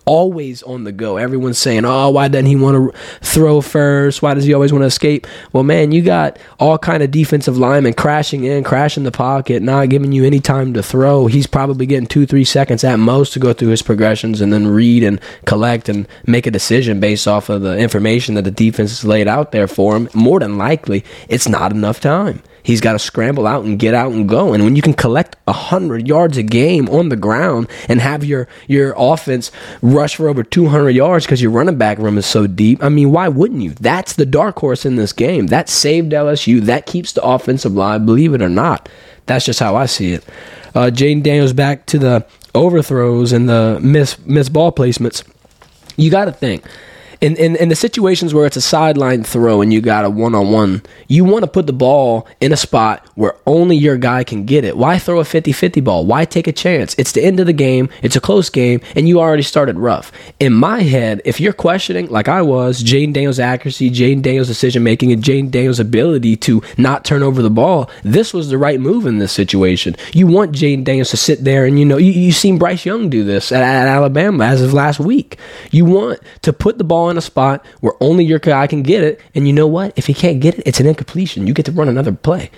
always 0.04 0.62
on 0.62 0.84
the 0.84 0.92
go. 0.92 1.16
Everyone's 1.16 1.58
saying, 1.58 1.84
"Oh, 1.84 2.10
why 2.10 2.28
doesn't 2.28 2.46
he 2.46 2.56
want 2.56 2.76
to 2.76 2.98
throw 3.20 3.60
first? 3.60 4.22
Why 4.22 4.34
does 4.34 4.44
he 4.44 4.54
always 4.54 4.72
want 4.72 4.82
to 4.82 4.86
escape?" 4.86 5.26
Well, 5.52 5.62
man, 5.62 5.92
you 5.92 6.02
got 6.02 6.38
all 6.58 6.78
kind 6.78 7.02
of 7.02 7.10
defensive 7.10 7.58
linemen 7.58 7.94
crashing 7.94 8.44
in, 8.44 8.64
crashing 8.64 9.04
the 9.04 9.10
pocket, 9.10 9.62
not 9.62 9.88
giving 9.88 10.12
you 10.12 10.24
any 10.24 10.40
time 10.40 10.74
to 10.74 10.82
throw. 10.82 11.26
He's 11.26 11.46
probably 11.46 11.86
getting 11.86 12.06
two, 12.06 12.26
three 12.26 12.44
seconds 12.44 12.84
at 12.84 12.98
most 12.98 13.32
to 13.32 13.38
go 13.38 13.52
through 13.52 13.68
his 13.68 13.82
progressions 13.82 14.40
and 14.40 14.52
then 14.52 14.66
read 14.66 15.02
and 15.02 15.20
collect 15.46 15.88
and 15.88 16.06
make 16.26 16.46
a 16.46 16.50
decision 16.50 17.00
based 17.00 17.28
off 17.28 17.48
of 17.48 17.62
the 17.62 17.78
information 17.78 18.34
that 18.34 18.42
the 18.42 18.50
defense 18.50 18.90
has 18.90 19.04
laid 19.04 19.28
out 19.28 19.52
there 19.52 19.68
for 19.68 19.96
him. 19.96 20.08
More 20.14 20.40
than 20.40 20.58
likely, 20.58 21.04
it's 21.28 21.48
not 21.48 21.72
enough 21.72 22.00
time. 22.00 22.42
He's 22.62 22.80
got 22.80 22.92
to 22.92 22.98
scramble 22.98 23.46
out 23.46 23.64
and 23.64 23.78
get 23.78 23.94
out 23.94 24.12
and 24.12 24.28
go. 24.28 24.52
And 24.52 24.64
when 24.64 24.76
you 24.76 24.82
can 24.82 24.94
collect 24.94 25.36
100 25.44 26.06
yards 26.06 26.36
a 26.36 26.42
game 26.42 26.88
on 26.88 27.08
the 27.08 27.16
ground 27.16 27.68
and 27.88 28.00
have 28.00 28.24
your, 28.24 28.48
your 28.68 28.94
offense 28.96 29.50
rush 29.80 30.16
for 30.16 30.28
over 30.28 30.42
200 30.42 30.90
yards 30.90 31.26
because 31.26 31.42
your 31.42 31.50
running 31.50 31.76
back 31.76 31.98
room 31.98 32.18
is 32.18 32.26
so 32.26 32.46
deep, 32.46 32.82
I 32.82 32.88
mean, 32.88 33.10
why 33.10 33.28
wouldn't 33.28 33.62
you? 33.62 33.70
That's 33.70 34.12
the 34.14 34.26
dark 34.26 34.58
horse 34.58 34.86
in 34.86 34.96
this 34.96 35.12
game. 35.12 35.48
That 35.48 35.68
saved 35.68 36.12
LSU. 36.12 36.60
That 36.60 36.86
keeps 36.86 37.12
the 37.12 37.22
offensive 37.22 37.72
line, 37.72 38.06
believe 38.06 38.34
it 38.34 38.42
or 38.42 38.48
not. 38.48 38.88
That's 39.26 39.44
just 39.44 39.60
how 39.60 39.76
I 39.76 39.86
see 39.86 40.12
it. 40.12 40.24
Uh, 40.74 40.90
Daniels 40.90 41.52
back 41.52 41.86
to 41.86 41.98
the 41.98 42.26
overthrows 42.54 43.32
and 43.32 43.48
the 43.48 43.78
miss, 43.82 44.18
miss 44.24 44.48
ball 44.48 44.72
placements. 44.72 45.24
You 45.96 46.10
got 46.10 46.26
to 46.26 46.32
think 46.32 46.64
in, 47.22 47.36
in, 47.36 47.54
in 47.54 47.68
the 47.68 47.76
situations 47.76 48.34
where 48.34 48.46
it's 48.46 48.56
a 48.56 48.60
sideline 48.60 49.22
throw 49.22 49.62
and 49.62 49.72
you 49.72 49.80
got 49.80 50.04
a 50.04 50.10
one 50.10 50.34
on 50.34 50.50
one, 50.50 50.82
you 51.06 51.24
want 51.24 51.44
to 51.44 51.50
put 51.50 51.68
the 51.68 51.72
ball 51.72 52.26
in 52.40 52.52
a 52.52 52.56
spot 52.56 53.06
where 53.14 53.36
only 53.46 53.76
your 53.76 53.96
guy 53.96 54.24
can 54.24 54.44
get 54.44 54.64
it. 54.64 54.76
Why 54.76 54.98
throw 54.98 55.20
a 55.20 55.24
50 55.24 55.52
50 55.52 55.80
ball? 55.82 56.04
Why 56.04 56.24
take 56.24 56.48
a 56.48 56.52
chance? 56.52 56.96
It's 56.98 57.12
the 57.12 57.22
end 57.22 57.38
of 57.38 57.46
the 57.46 57.52
game, 57.52 57.88
it's 58.02 58.16
a 58.16 58.20
close 58.20 58.50
game, 58.50 58.80
and 58.96 59.08
you 59.08 59.20
already 59.20 59.44
started 59.44 59.78
rough. 59.78 60.10
In 60.40 60.52
my 60.52 60.82
head, 60.82 61.22
if 61.24 61.40
you're 61.40 61.52
questioning, 61.52 62.08
like 62.08 62.26
I 62.26 62.42
was, 62.42 62.82
Jayden 62.82 63.12
Daniels' 63.12 63.38
accuracy, 63.38 63.88
Jayden 63.88 64.22
Daniels' 64.22 64.48
decision 64.48 64.82
making, 64.82 65.12
and 65.12 65.22
Jayden 65.22 65.52
Daniels' 65.52 65.78
ability 65.78 66.36
to 66.38 66.60
not 66.76 67.04
turn 67.04 67.22
over 67.22 67.40
the 67.40 67.50
ball, 67.50 67.88
this 68.02 68.34
was 68.34 68.50
the 68.50 68.58
right 68.58 68.80
move 68.80 69.06
in 69.06 69.18
this 69.18 69.32
situation. 69.32 69.94
You 70.12 70.26
want 70.26 70.56
Jayden 70.56 70.82
Daniels 70.82 71.10
to 71.10 71.16
sit 71.16 71.44
there 71.44 71.66
and, 71.66 71.78
you 71.78 71.84
know, 71.84 71.98
you, 71.98 72.10
you've 72.10 72.34
seen 72.34 72.58
Bryce 72.58 72.84
Young 72.84 73.08
do 73.08 73.22
this 73.22 73.52
at, 73.52 73.62
at 73.62 73.86
Alabama 73.86 74.44
as 74.44 74.60
of 74.60 74.72
last 74.72 74.98
week. 74.98 75.38
You 75.70 75.84
want 75.84 76.18
to 76.42 76.52
put 76.52 76.78
the 76.78 76.84
ball 76.84 77.11
in 77.12 77.18
a 77.18 77.22
spot 77.22 77.64
where 77.80 77.94
only 78.00 78.24
your 78.24 78.40
guy 78.40 78.66
can 78.66 78.82
get 78.82 79.04
it. 79.04 79.20
And 79.34 79.46
you 79.46 79.52
know 79.52 79.68
what? 79.68 79.92
If 79.96 80.06
he 80.06 80.14
can't 80.14 80.40
get 80.40 80.58
it, 80.58 80.64
it's 80.66 80.80
an 80.80 80.86
incompletion. 80.86 81.46
You 81.46 81.54
get 81.54 81.66
to 81.66 81.72
run 81.72 81.88
another 81.88 82.12
play. 82.12 82.50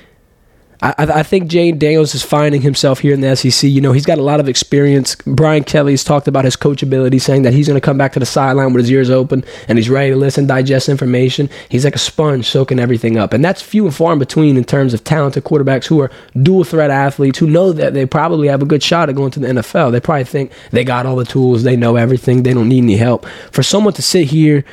I, 0.85 0.95
I 0.99 1.23
think 1.23 1.51
Jayden 1.51 1.79
Daniels 1.79 2.15
is 2.15 2.23
finding 2.23 2.61
himself 2.61 3.01
here 3.01 3.15
in 3.15 3.23
the 3.23 3.35
SEC. 3.35 3.71
You 3.71 3.81
know, 3.81 3.93
he's 3.93 4.05
got 4.05 4.19
a 4.19 4.23
lot 4.23 4.39
of 4.39 4.51
experience. 4.51 5.17
Brian 5.25 5.65
Kelly's 5.65 6.05
talked 6.05 6.29
about 6.29 6.45
his 6.45 6.57
coachability, 6.57 7.19
saying 7.19 7.41
that 7.43 7.55
he's 7.55 7.67
going 7.67 7.81
to 7.81 7.85
come 7.85 7.97
back 7.97 8.13
to 8.13 8.21
the 8.21 8.27
sideline 8.27 8.75
with 8.75 8.85
his 8.85 8.91
ears 8.91 9.09
open 9.09 9.45
and 9.67 9.79
he's 9.79 9.89
ready 9.89 10.11
to 10.11 10.17
listen, 10.17 10.47
digest 10.47 10.91
information. 10.91 11.49
He's 11.71 11.87
like 11.87 11.95
a 11.95 11.99
sponge 11.99 12.47
soaking 12.47 12.79
everything 12.79 13.17
up. 13.17 13.33
And 13.33 13.43
that's 13.43 13.63
few 13.63 13.87
and 13.87 13.95
far 13.95 14.13
in 14.13 14.19
between 14.19 14.59
in 14.59 14.65
terms 14.65 14.93
of 14.93 15.03
talented 15.05 15.45
quarterbacks 15.45 15.87
who 15.87 16.01
are 16.03 16.11
dual 16.43 16.65
threat 16.65 16.91
athletes 16.91 17.39
who 17.39 17.47
know 17.49 17.73
that 17.73 17.95
they 17.95 18.05
probably 18.05 18.49
have 18.49 18.61
a 18.61 18.67
good 18.67 18.83
shot 18.83 19.09
at 19.09 19.15
going 19.15 19.31
to 19.31 19.41
the 19.41 19.49
NFL. 19.49 19.91
They 19.91 20.01
probably 20.01 20.25
think 20.25 20.53
they 20.71 20.85
got 20.85 21.07
all 21.07 21.17
the 21.17 21.25
tools, 21.25 21.63
they 21.63 21.77
know 21.77 21.97
everything, 21.97 22.43
they 22.43 22.53
don't 22.53 22.69
need 22.69 22.85
any 22.85 22.99
help. 22.99 23.25
For 23.53 23.63
someone 23.63 23.95
to 23.95 24.03
sit 24.03 24.27
here, 24.27 24.67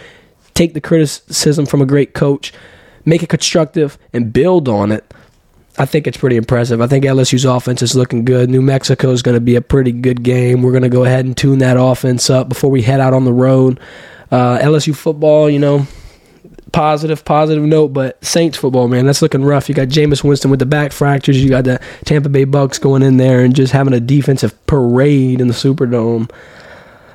take 0.55 0.73
the 0.73 0.81
criticism 0.81 1.65
from 1.65 1.81
a 1.81 1.85
great 1.85 2.13
coach, 2.13 2.51
make 3.05 3.23
it 3.23 3.29
constructive, 3.29 3.97
and 4.11 4.33
build 4.33 4.67
on 4.67 4.91
it 4.91 5.09
I 5.77 5.85
think 5.85 6.05
it's 6.05 6.17
pretty 6.17 6.35
impressive. 6.35 6.81
I 6.81 6.87
think 6.87 7.05
LSU's 7.05 7.45
offense 7.45 7.81
is 7.81 7.95
looking 7.95 8.25
good. 8.25 8.49
New 8.49 8.61
Mexico 8.61 9.11
is 9.11 9.21
going 9.21 9.35
to 9.35 9.41
be 9.41 9.55
a 9.55 9.61
pretty 9.61 9.91
good 9.91 10.21
game. 10.21 10.61
We're 10.61 10.71
going 10.71 10.83
to 10.83 10.89
go 10.89 11.05
ahead 11.05 11.25
and 11.25 11.35
tune 11.35 11.59
that 11.59 11.77
offense 11.79 12.29
up 12.29 12.49
before 12.49 12.69
we 12.69 12.81
head 12.81 12.99
out 12.99 13.13
on 13.13 13.25
the 13.25 13.33
road. 13.33 13.79
Uh, 14.29 14.59
LSU 14.59 14.95
football, 14.95 15.49
you 15.49 15.59
know, 15.59 15.87
positive, 16.71 17.23
positive 17.23 17.63
note, 17.63 17.89
but 17.89 18.23
Saints 18.23 18.57
football, 18.57 18.87
man, 18.87 19.05
that's 19.05 19.21
looking 19.21 19.43
rough. 19.43 19.69
You 19.69 19.75
got 19.75 19.87
Jameis 19.87 20.23
Winston 20.23 20.51
with 20.51 20.59
the 20.59 20.65
back 20.65 20.91
fractures. 20.91 21.41
You 21.41 21.49
got 21.49 21.63
the 21.63 21.79
Tampa 22.05 22.29
Bay 22.29 22.43
Bucks 22.43 22.77
going 22.77 23.01
in 23.03 23.17
there 23.17 23.41
and 23.43 23.55
just 23.55 23.73
having 23.73 23.93
a 23.93 23.99
defensive 23.99 24.65
parade 24.67 25.41
in 25.41 25.47
the 25.47 25.53
Superdome. 25.53 26.29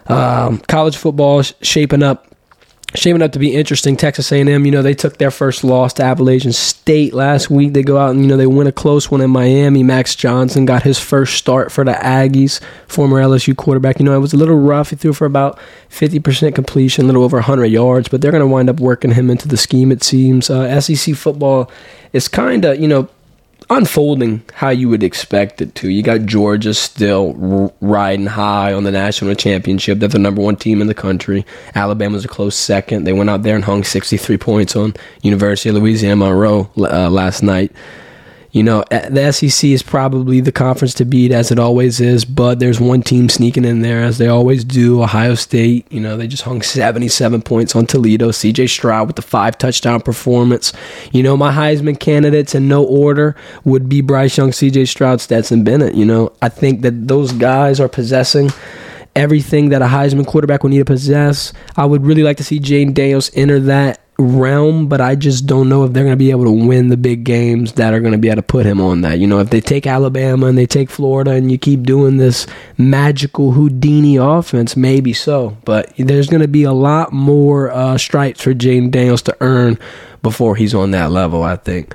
Um, 0.06 0.58
college 0.68 0.96
football 0.96 1.42
shaping 1.42 2.02
up 2.02 2.35
shaping 2.96 3.22
up 3.22 3.32
to 3.32 3.38
be 3.38 3.54
interesting. 3.54 3.96
Texas 3.96 4.32
A&M, 4.32 4.64
you 4.64 4.70
know, 4.72 4.82
they 4.82 4.94
took 4.94 5.18
their 5.18 5.30
first 5.30 5.62
loss 5.64 5.92
to 5.94 6.02
Appalachian 6.02 6.52
State 6.52 7.14
last 7.14 7.50
week. 7.50 7.72
They 7.72 7.82
go 7.82 7.98
out 7.98 8.10
and 8.10 8.22
you 8.22 8.28
know 8.28 8.36
they 8.36 8.46
win 8.46 8.66
a 8.66 8.72
close 8.72 9.10
one 9.10 9.20
in 9.20 9.30
Miami. 9.30 9.82
Max 9.82 10.14
Johnson 10.16 10.64
got 10.64 10.82
his 10.82 10.98
first 10.98 11.34
start 11.34 11.70
for 11.70 11.84
the 11.84 11.92
Aggies, 11.92 12.60
former 12.86 13.22
LSU 13.22 13.56
quarterback. 13.56 13.98
You 13.98 14.04
know, 14.04 14.16
it 14.16 14.20
was 14.20 14.32
a 14.32 14.36
little 14.36 14.58
rough. 14.58 14.90
He 14.90 14.96
threw 14.96 15.12
for 15.12 15.26
about 15.26 15.58
fifty 15.88 16.18
percent 16.18 16.54
completion, 16.54 17.04
a 17.04 17.06
little 17.06 17.24
over 17.24 17.40
hundred 17.40 17.66
yards, 17.66 18.08
but 18.08 18.20
they're 18.20 18.32
going 18.32 18.40
to 18.40 18.46
wind 18.46 18.68
up 18.70 18.80
working 18.80 19.12
him 19.12 19.30
into 19.30 19.48
the 19.48 19.56
scheme. 19.56 19.92
It 19.92 20.02
seems 20.02 20.50
uh, 20.50 20.80
SEC 20.80 21.14
football 21.14 21.70
is 22.12 22.28
kind 22.28 22.64
of 22.64 22.80
you 22.80 22.88
know 22.88 23.08
unfolding 23.68 24.42
how 24.54 24.68
you 24.70 24.88
would 24.88 25.02
expect 25.02 25.60
it 25.60 25.74
to. 25.76 25.90
You 25.90 26.02
got 26.02 26.22
Georgia 26.22 26.74
still 26.74 27.72
riding 27.80 28.26
high 28.26 28.72
on 28.72 28.84
the 28.84 28.92
national 28.92 29.34
championship. 29.34 29.98
They're 29.98 30.08
the 30.08 30.18
number 30.18 30.42
one 30.42 30.56
team 30.56 30.80
in 30.80 30.86
the 30.86 30.94
country. 30.94 31.44
Alabama's 31.74 32.24
a 32.24 32.28
close 32.28 32.54
second. 32.54 33.04
They 33.04 33.12
went 33.12 33.30
out 33.30 33.42
there 33.42 33.56
and 33.56 33.64
hung 33.64 33.84
63 33.84 34.36
points 34.38 34.76
on 34.76 34.94
University 35.22 35.70
of 35.70 35.76
Louisiana 35.76 36.16
Monroe 36.16 36.70
uh, 36.76 37.10
last 37.10 37.42
night. 37.42 37.72
You 38.56 38.62
know, 38.62 38.84
eh, 38.90 39.10
the 39.10 39.30
SEC 39.32 39.68
is 39.68 39.82
probably 39.82 40.40
the 40.40 40.50
conference 40.50 40.94
to 40.94 41.04
beat 41.04 41.30
as 41.30 41.50
it 41.50 41.58
always 41.58 42.00
is, 42.00 42.24
but 42.24 42.58
there's 42.58 42.80
one 42.80 43.02
team 43.02 43.28
sneaking 43.28 43.66
in 43.66 43.82
there 43.82 44.02
as 44.02 44.16
they 44.16 44.28
always 44.28 44.64
do. 44.64 45.02
Ohio 45.02 45.34
State, 45.34 45.86
you 45.92 46.00
know, 46.00 46.16
they 46.16 46.26
just 46.26 46.44
hung 46.44 46.62
77 46.62 47.42
points 47.42 47.76
on 47.76 47.84
Toledo. 47.84 48.30
CJ 48.30 48.70
Stroud 48.70 49.08
with 49.08 49.16
the 49.16 49.20
five 49.20 49.58
touchdown 49.58 50.00
performance. 50.00 50.72
You 51.12 51.22
know, 51.22 51.36
my 51.36 51.52
Heisman 51.52 52.00
candidates 52.00 52.54
in 52.54 52.66
no 52.66 52.82
order 52.82 53.36
would 53.64 53.90
be 53.90 54.00
Bryce 54.00 54.38
Young, 54.38 54.52
CJ 54.52 54.88
Stroud, 54.88 55.20
Stetson 55.20 55.62
Bennett. 55.62 55.94
You 55.94 56.06
know, 56.06 56.32
I 56.40 56.48
think 56.48 56.80
that 56.80 57.08
those 57.08 57.32
guys 57.32 57.78
are 57.78 57.90
possessing 57.90 58.48
everything 59.14 59.68
that 59.68 59.82
a 59.82 59.86
Heisman 59.86 60.26
quarterback 60.26 60.62
would 60.62 60.70
need 60.70 60.78
to 60.78 60.86
possess. 60.86 61.52
I 61.76 61.84
would 61.84 62.06
really 62.06 62.22
like 62.22 62.38
to 62.38 62.44
see 62.44 62.58
Jayden 62.58 62.94
Daniels 62.94 63.30
enter 63.34 63.60
that 63.60 64.00
realm, 64.18 64.86
but 64.86 65.00
I 65.00 65.14
just 65.14 65.46
don't 65.46 65.68
know 65.68 65.84
if 65.84 65.92
they're 65.92 66.04
going 66.04 66.12
to 66.12 66.16
be 66.16 66.30
able 66.30 66.44
to 66.44 66.66
win 66.66 66.88
the 66.88 66.96
big 66.96 67.24
games 67.24 67.72
that 67.74 67.92
are 67.92 68.00
going 68.00 68.12
to 68.12 68.18
be 68.18 68.28
able 68.28 68.36
to 68.36 68.42
put 68.42 68.64
him 68.64 68.80
on 68.80 69.02
that. 69.02 69.18
You 69.18 69.26
know, 69.26 69.40
if 69.40 69.50
they 69.50 69.60
take 69.60 69.86
Alabama 69.86 70.46
and 70.46 70.56
they 70.56 70.66
take 70.66 70.90
Florida 70.90 71.32
and 71.32 71.50
you 71.50 71.58
keep 71.58 71.82
doing 71.82 72.16
this 72.16 72.46
magical 72.78 73.52
Houdini 73.52 74.16
offense, 74.16 74.76
maybe 74.76 75.12
so. 75.12 75.56
But 75.64 75.92
there's 75.98 76.28
going 76.28 76.42
to 76.42 76.48
be 76.48 76.62
a 76.62 76.72
lot 76.72 77.12
more 77.12 77.70
uh, 77.70 77.98
stripes 77.98 78.42
for 78.42 78.54
Jayden 78.54 78.90
Daniels 78.90 79.22
to 79.22 79.36
earn 79.40 79.78
before 80.22 80.56
he's 80.56 80.74
on 80.74 80.92
that 80.92 81.10
level, 81.10 81.42
I 81.42 81.56
think. 81.56 81.94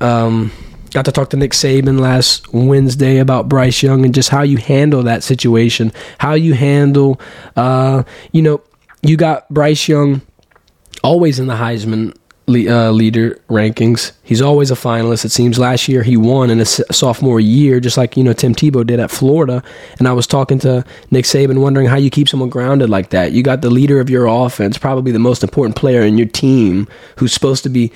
Um, 0.00 0.52
got 0.92 1.04
to 1.06 1.12
talk 1.12 1.30
to 1.30 1.36
Nick 1.36 1.52
Saban 1.52 1.98
last 1.98 2.52
Wednesday 2.52 3.18
about 3.18 3.48
Bryce 3.48 3.82
Young 3.82 4.04
and 4.04 4.14
just 4.14 4.28
how 4.28 4.42
you 4.42 4.56
handle 4.56 5.02
that 5.02 5.24
situation, 5.24 5.92
how 6.18 6.34
you 6.34 6.54
handle, 6.54 7.20
uh, 7.56 8.04
you 8.32 8.40
know, 8.42 8.62
you 9.02 9.16
got 9.16 9.48
Bryce 9.50 9.88
Young 9.88 10.22
always 11.06 11.38
in 11.38 11.46
the 11.46 11.54
Heisman 11.54 12.16
uh, 12.48 12.90
leader 12.90 13.40
rankings. 13.48 14.12
He's 14.24 14.42
always 14.42 14.72
a 14.72 14.74
finalist. 14.74 15.24
It 15.24 15.30
seems 15.30 15.56
last 15.56 15.86
year 15.86 16.02
he 16.02 16.16
won 16.16 16.50
in 16.50 16.58
his 16.58 16.82
sophomore 16.90 17.38
year, 17.38 17.78
just 17.78 17.96
like 17.96 18.16
you 18.16 18.24
know 18.24 18.32
Tim 18.32 18.54
Tebow 18.54 18.84
did 18.84 18.98
at 18.98 19.10
Florida. 19.10 19.62
And 19.98 20.08
I 20.08 20.12
was 20.12 20.26
talking 20.26 20.58
to 20.60 20.84
Nick 21.12 21.24
Saban, 21.24 21.60
wondering 21.60 21.86
how 21.86 21.96
you 21.96 22.10
keep 22.10 22.28
someone 22.28 22.48
grounded 22.48 22.90
like 22.90 23.10
that. 23.10 23.32
You 23.32 23.44
got 23.44 23.62
the 23.62 23.70
leader 23.70 24.00
of 24.00 24.10
your 24.10 24.26
offense, 24.26 24.78
probably 24.78 25.12
the 25.12 25.20
most 25.20 25.44
important 25.44 25.76
player 25.76 26.02
in 26.02 26.18
your 26.18 26.28
team, 26.28 26.88
who's 27.18 27.32
supposed 27.32 27.62
to 27.62 27.68
be 27.68 27.92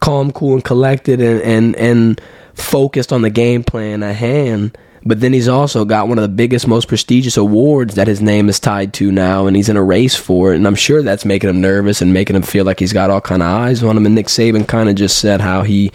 calm, 0.00 0.32
cool, 0.32 0.54
and 0.54 0.64
collected, 0.64 1.20
and 1.20 1.42
and 1.42 1.76
and 1.76 2.20
focused 2.54 3.12
on 3.12 3.20
the 3.20 3.30
game 3.30 3.64
plan 3.64 4.02
at 4.02 4.16
hand 4.16 4.76
but 5.04 5.20
then 5.20 5.32
he's 5.32 5.48
also 5.48 5.84
got 5.84 6.08
one 6.08 6.18
of 6.18 6.22
the 6.22 6.28
biggest, 6.28 6.68
most 6.68 6.88
prestigious 6.88 7.36
awards 7.36 7.94
that 7.94 8.06
his 8.06 8.20
name 8.20 8.48
is 8.48 8.60
tied 8.60 8.92
to 8.94 9.10
now, 9.10 9.46
and 9.46 9.56
he's 9.56 9.68
in 9.68 9.76
a 9.76 9.82
race 9.82 10.14
for 10.14 10.52
it. 10.52 10.56
And 10.56 10.66
I'm 10.66 10.74
sure 10.74 11.02
that's 11.02 11.24
making 11.24 11.48
him 11.48 11.60
nervous 11.60 12.02
and 12.02 12.12
making 12.12 12.36
him 12.36 12.42
feel 12.42 12.64
like 12.64 12.78
he's 12.78 12.92
got 12.92 13.10
all 13.10 13.20
kind 13.20 13.42
of 13.42 13.48
eyes 13.48 13.82
on 13.82 13.96
him. 13.96 14.06
And 14.06 14.14
Nick 14.14 14.26
Saban 14.26 14.68
kind 14.68 14.88
of 14.88 14.96
just 14.96 15.18
said 15.18 15.40
how 15.40 15.62
he, 15.62 15.90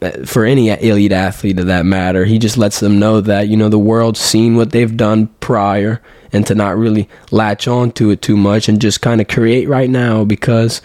uh, 0.00 0.24
for 0.24 0.44
any 0.44 0.70
elite 0.70 1.12
athlete 1.12 1.58
of 1.58 1.66
that 1.66 1.84
matter, 1.84 2.24
he 2.24 2.38
just 2.38 2.56
lets 2.56 2.80
them 2.80 2.98
know 2.98 3.20
that 3.20 3.48
you 3.48 3.56
know 3.56 3.68
the 3.68 3.78
world's 3.78 4.20
seen 4.20 4.56
what 4.56 4.70
they've 4.70 4.96
done 4.96 5.26
prior, 5.40 6.00
and 6.32 6.46
to 6.46 6.54
not 6.54 6.78
really 6.78 7.08
latch 7.30 7.68
on 7.68 7.92
to 7.92 8.10
it 8.10 8.22
too 8.22 8.36
much 8.36 8.68
and 8.68 8.80
just 8.80 9.02
kind 9.02 9.20
of 9.20 9.28
create 9.28 9.68
right 9.68 9.90
now 9.90 10.24
because 10.24 10.80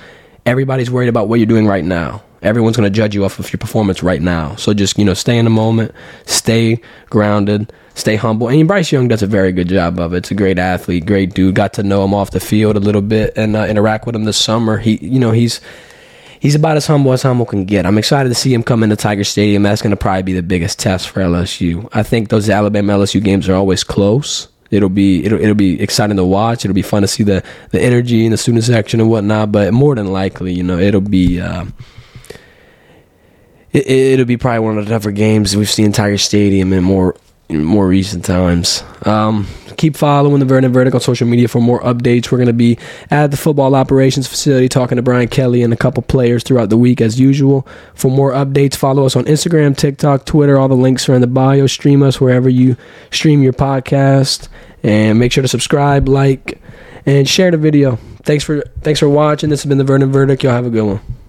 everybody's 0.45 0.91
worried 0.91 1.09
about 1.09 1.29
what 1.29 1.39
you're 1.39 1.45
doing 1.45 1.67
right 1.67 1.85
now 1.85 2.21
everyone's 2.41 2.77
going 2.77 2.91
to 2.91 2.95
judge 2.95 3.13
you 3.13 3.23
off 3.25 3.39
of 3.39 3.51
your 3.51 3.57
performance 3.57 4.01
right 4.01 4.21
now. 4.21 4.55
So 4.55 4.73
just, 4.73 4.97
you 4.97 5.05
know, 5.05 5.13
stay 5.13 5.37
in 5.37 5.45
the 5.45 5.51
moment, 5.51 5.93
stay 6.25 6.81
grounded, 7.09 7.71
stay 7.93 8.15
humble. 8.15 8.49
And 8.49 8.67
Bryce 8.67 8.91
Young 8.91 9.07
does 9.07 9.21
a 9.21 9.27
very 9.27 9.51
good 9.51 9.69
job 9.69 9.99
of 9.99 10.13
it. 10.13 10.17
It's 10.17 10.31
a 10.31 10.35
great 10.35 10.59
athlete, 10.59 11.05
great 11.05 11.33
dude. 11.33 11.55
Got 11.55 11.73
to 11.73 11.83
know 11.83 12.03
him 12.03 12.13
off 12.13 12.31
the 12.31 12.39
field 12.39 12.75
a 12.75 12.79
little 12.79 13.01
bit 13.01 13.33
and 13.35 13.55
uh, 13.55 13.65
interact 13.65 14.05
with 14.05 14.15
him 14.15 14.23
this 14.23 14.37
summer. 14.37 14.77
He, 14.77 14.97
you 14.97 15.19
know, 15.19 15.31
he's 15.31 15.61
he's 16.39 16.55
about 16.55 16.77
as 16.77 16.87
humble 16.87 17.13
as 17.13 17.21
humble 17.21 17.45
can 17.45 17.65
get. 17.65 17.85
I'm 17.85 17.97
excited 17.97 18.29
to 18.29 18.35
see 18.35 18.53
him 18.53 18.63
come 18.63 18.83
into 18.83 18.95
Tiger 18.95 19.23
Stadium. 19.23 19.63
That's 19.63 19.81
going 19.81 19.91
to 19.91 19.97
probably 19.97 20.23
be 20.23 20.33
the 20.33 20.43
biggest 20.43 20.79
test 20.79 21.09
for 21.09 21.21
LSU. 21.21 21.87
I 21.93 22.03
think 22.03 22.29
those 22.29 22.49
Alabama 22.49 22.93
LSU 22.93 23.23
games 23.23 23.47
are 23.47 23.55
always 23.55 23.83
close. 23.83 24.47
It'll 24.71 24.89
be 24.89 25.23
it'll 25.25 25.39
it'll 25.39 25.53
be 25.53 25.81
exciting 25.81 26.15
to 26.17 26.25
watch. 26.25 26.65
It'll 26.65 26.73
be 26.73 26.81
fun 26.81 27.01
to 27.01 27.07
see 27.07 27.23
the 27.23 27.43
the 27.71 27.81
energy 27.81 28.25
and 28.25 28.33
the 28.33 28.37
student 28.37 28.63
section 28.63 28.99
and 28.99 29.09
whatnot. 29.09 29.51
But 29.51 29.73
more 29.73 29.95
than 29.95 30.11
likely, 30.11 30.53
you 30.53 30.63
know, 30.63 30.79
it'll 30.79 31.01
be. 31.01 31.39
Uh, 31.39 31.65
it, 33.73 34.19
will 34.19 34.25
be 34.25 34.37
probably 34.37 34.59
one 34.59 34.77
of 34.77 34.85
the 34.85 34.91
tougher 34.91 35.11
games 35.11 35.55
we've 35.55 35.69
seen 35.69 35.91
Tiger 35.91 36.17
Stadium 36.17 36.73
in 36.73 36.83
more 36.83 37.15
in 37.49 37.63
more 37.63 37.87
recent 37.87 38.23
times. 38.23 38.83
Um, 39.03 39.45
keep 39.77 39.97
following 39.97 40.39
the 40.39 40.45
Vernon 40.45 40.71
Verdict 40.71 40.95
on 40.95 41.01
social 41.01 41.27
media 41.27 41.47
for 41.47 41.59
more 41.59 41.81
updates. 41.81 42.31
We're 42.31 42.37
going 42.37 42.47
to 42.47 42.53
be 42.53 42.77
at 43.09 43.31
the 43.31 43.37
football 43.37 43.75
operations 43.75 44.27
facility 44.27 44.69
talking 44.69 44.95
to 44.95 45.01
Brian 45.01 45.27
Kelly 45.27 45.63
and 45.63 45.73
a 45.73 45.77
couple 45.77 46.01
players 46.03 46.43
throughout 46.43 46.69
the 46.69 46.77
week 46.77 47.01
as 47.01 47.19
usual. 47.19 47.67
For 47.93 48.09
more 48.09 48.31
updates, 48.31 48.75
follow 48.75 49.05
us 49.05 49.15
on 49.15 49.25
Instagram, 49.25 49.75
TikTok, 49.75 50.25
Twitter. 50.25 50.57
All 50.57 50.69
the 50.69 50.75
links 50.75 51.09
are 51.09 51.13
in 51.13 51.21
the 51.21 51.27
bio. 51.27 51.67
Stream 51.67 52.03
us 52.03 52.21
wherever 52.21 52.49
you 52.49 52.77
stream 53.11 53.41
your 53.41 53.53
podcast, 53.53 54.47
and 54.83 55.19
make 55.19 55.31
sure 55.31 55.41
to 55.41 55.47
subscribe, 55.47 56.07
like, 56.07 56.61
and 57.05 57.27
share 57.27 57.51
the 57.51 57.57
video. 57.57 57.97
Thanks 58.23 58.43
for 58.43 58.61
thanks 58.81 58.99
for 58.99 59.09
watching. 59.09 59.49
This 59.49 59.63
has 59.63 59.67
been 59.67 59.77
the 59.77 59.83
Vernon 59.83 60.11
Verdict. 60.11 60.43
Y'all 60.43 60.53
have 60.53 60.65
a 60.65 60.69
good 60.69 60.85
one. 60.85 61.20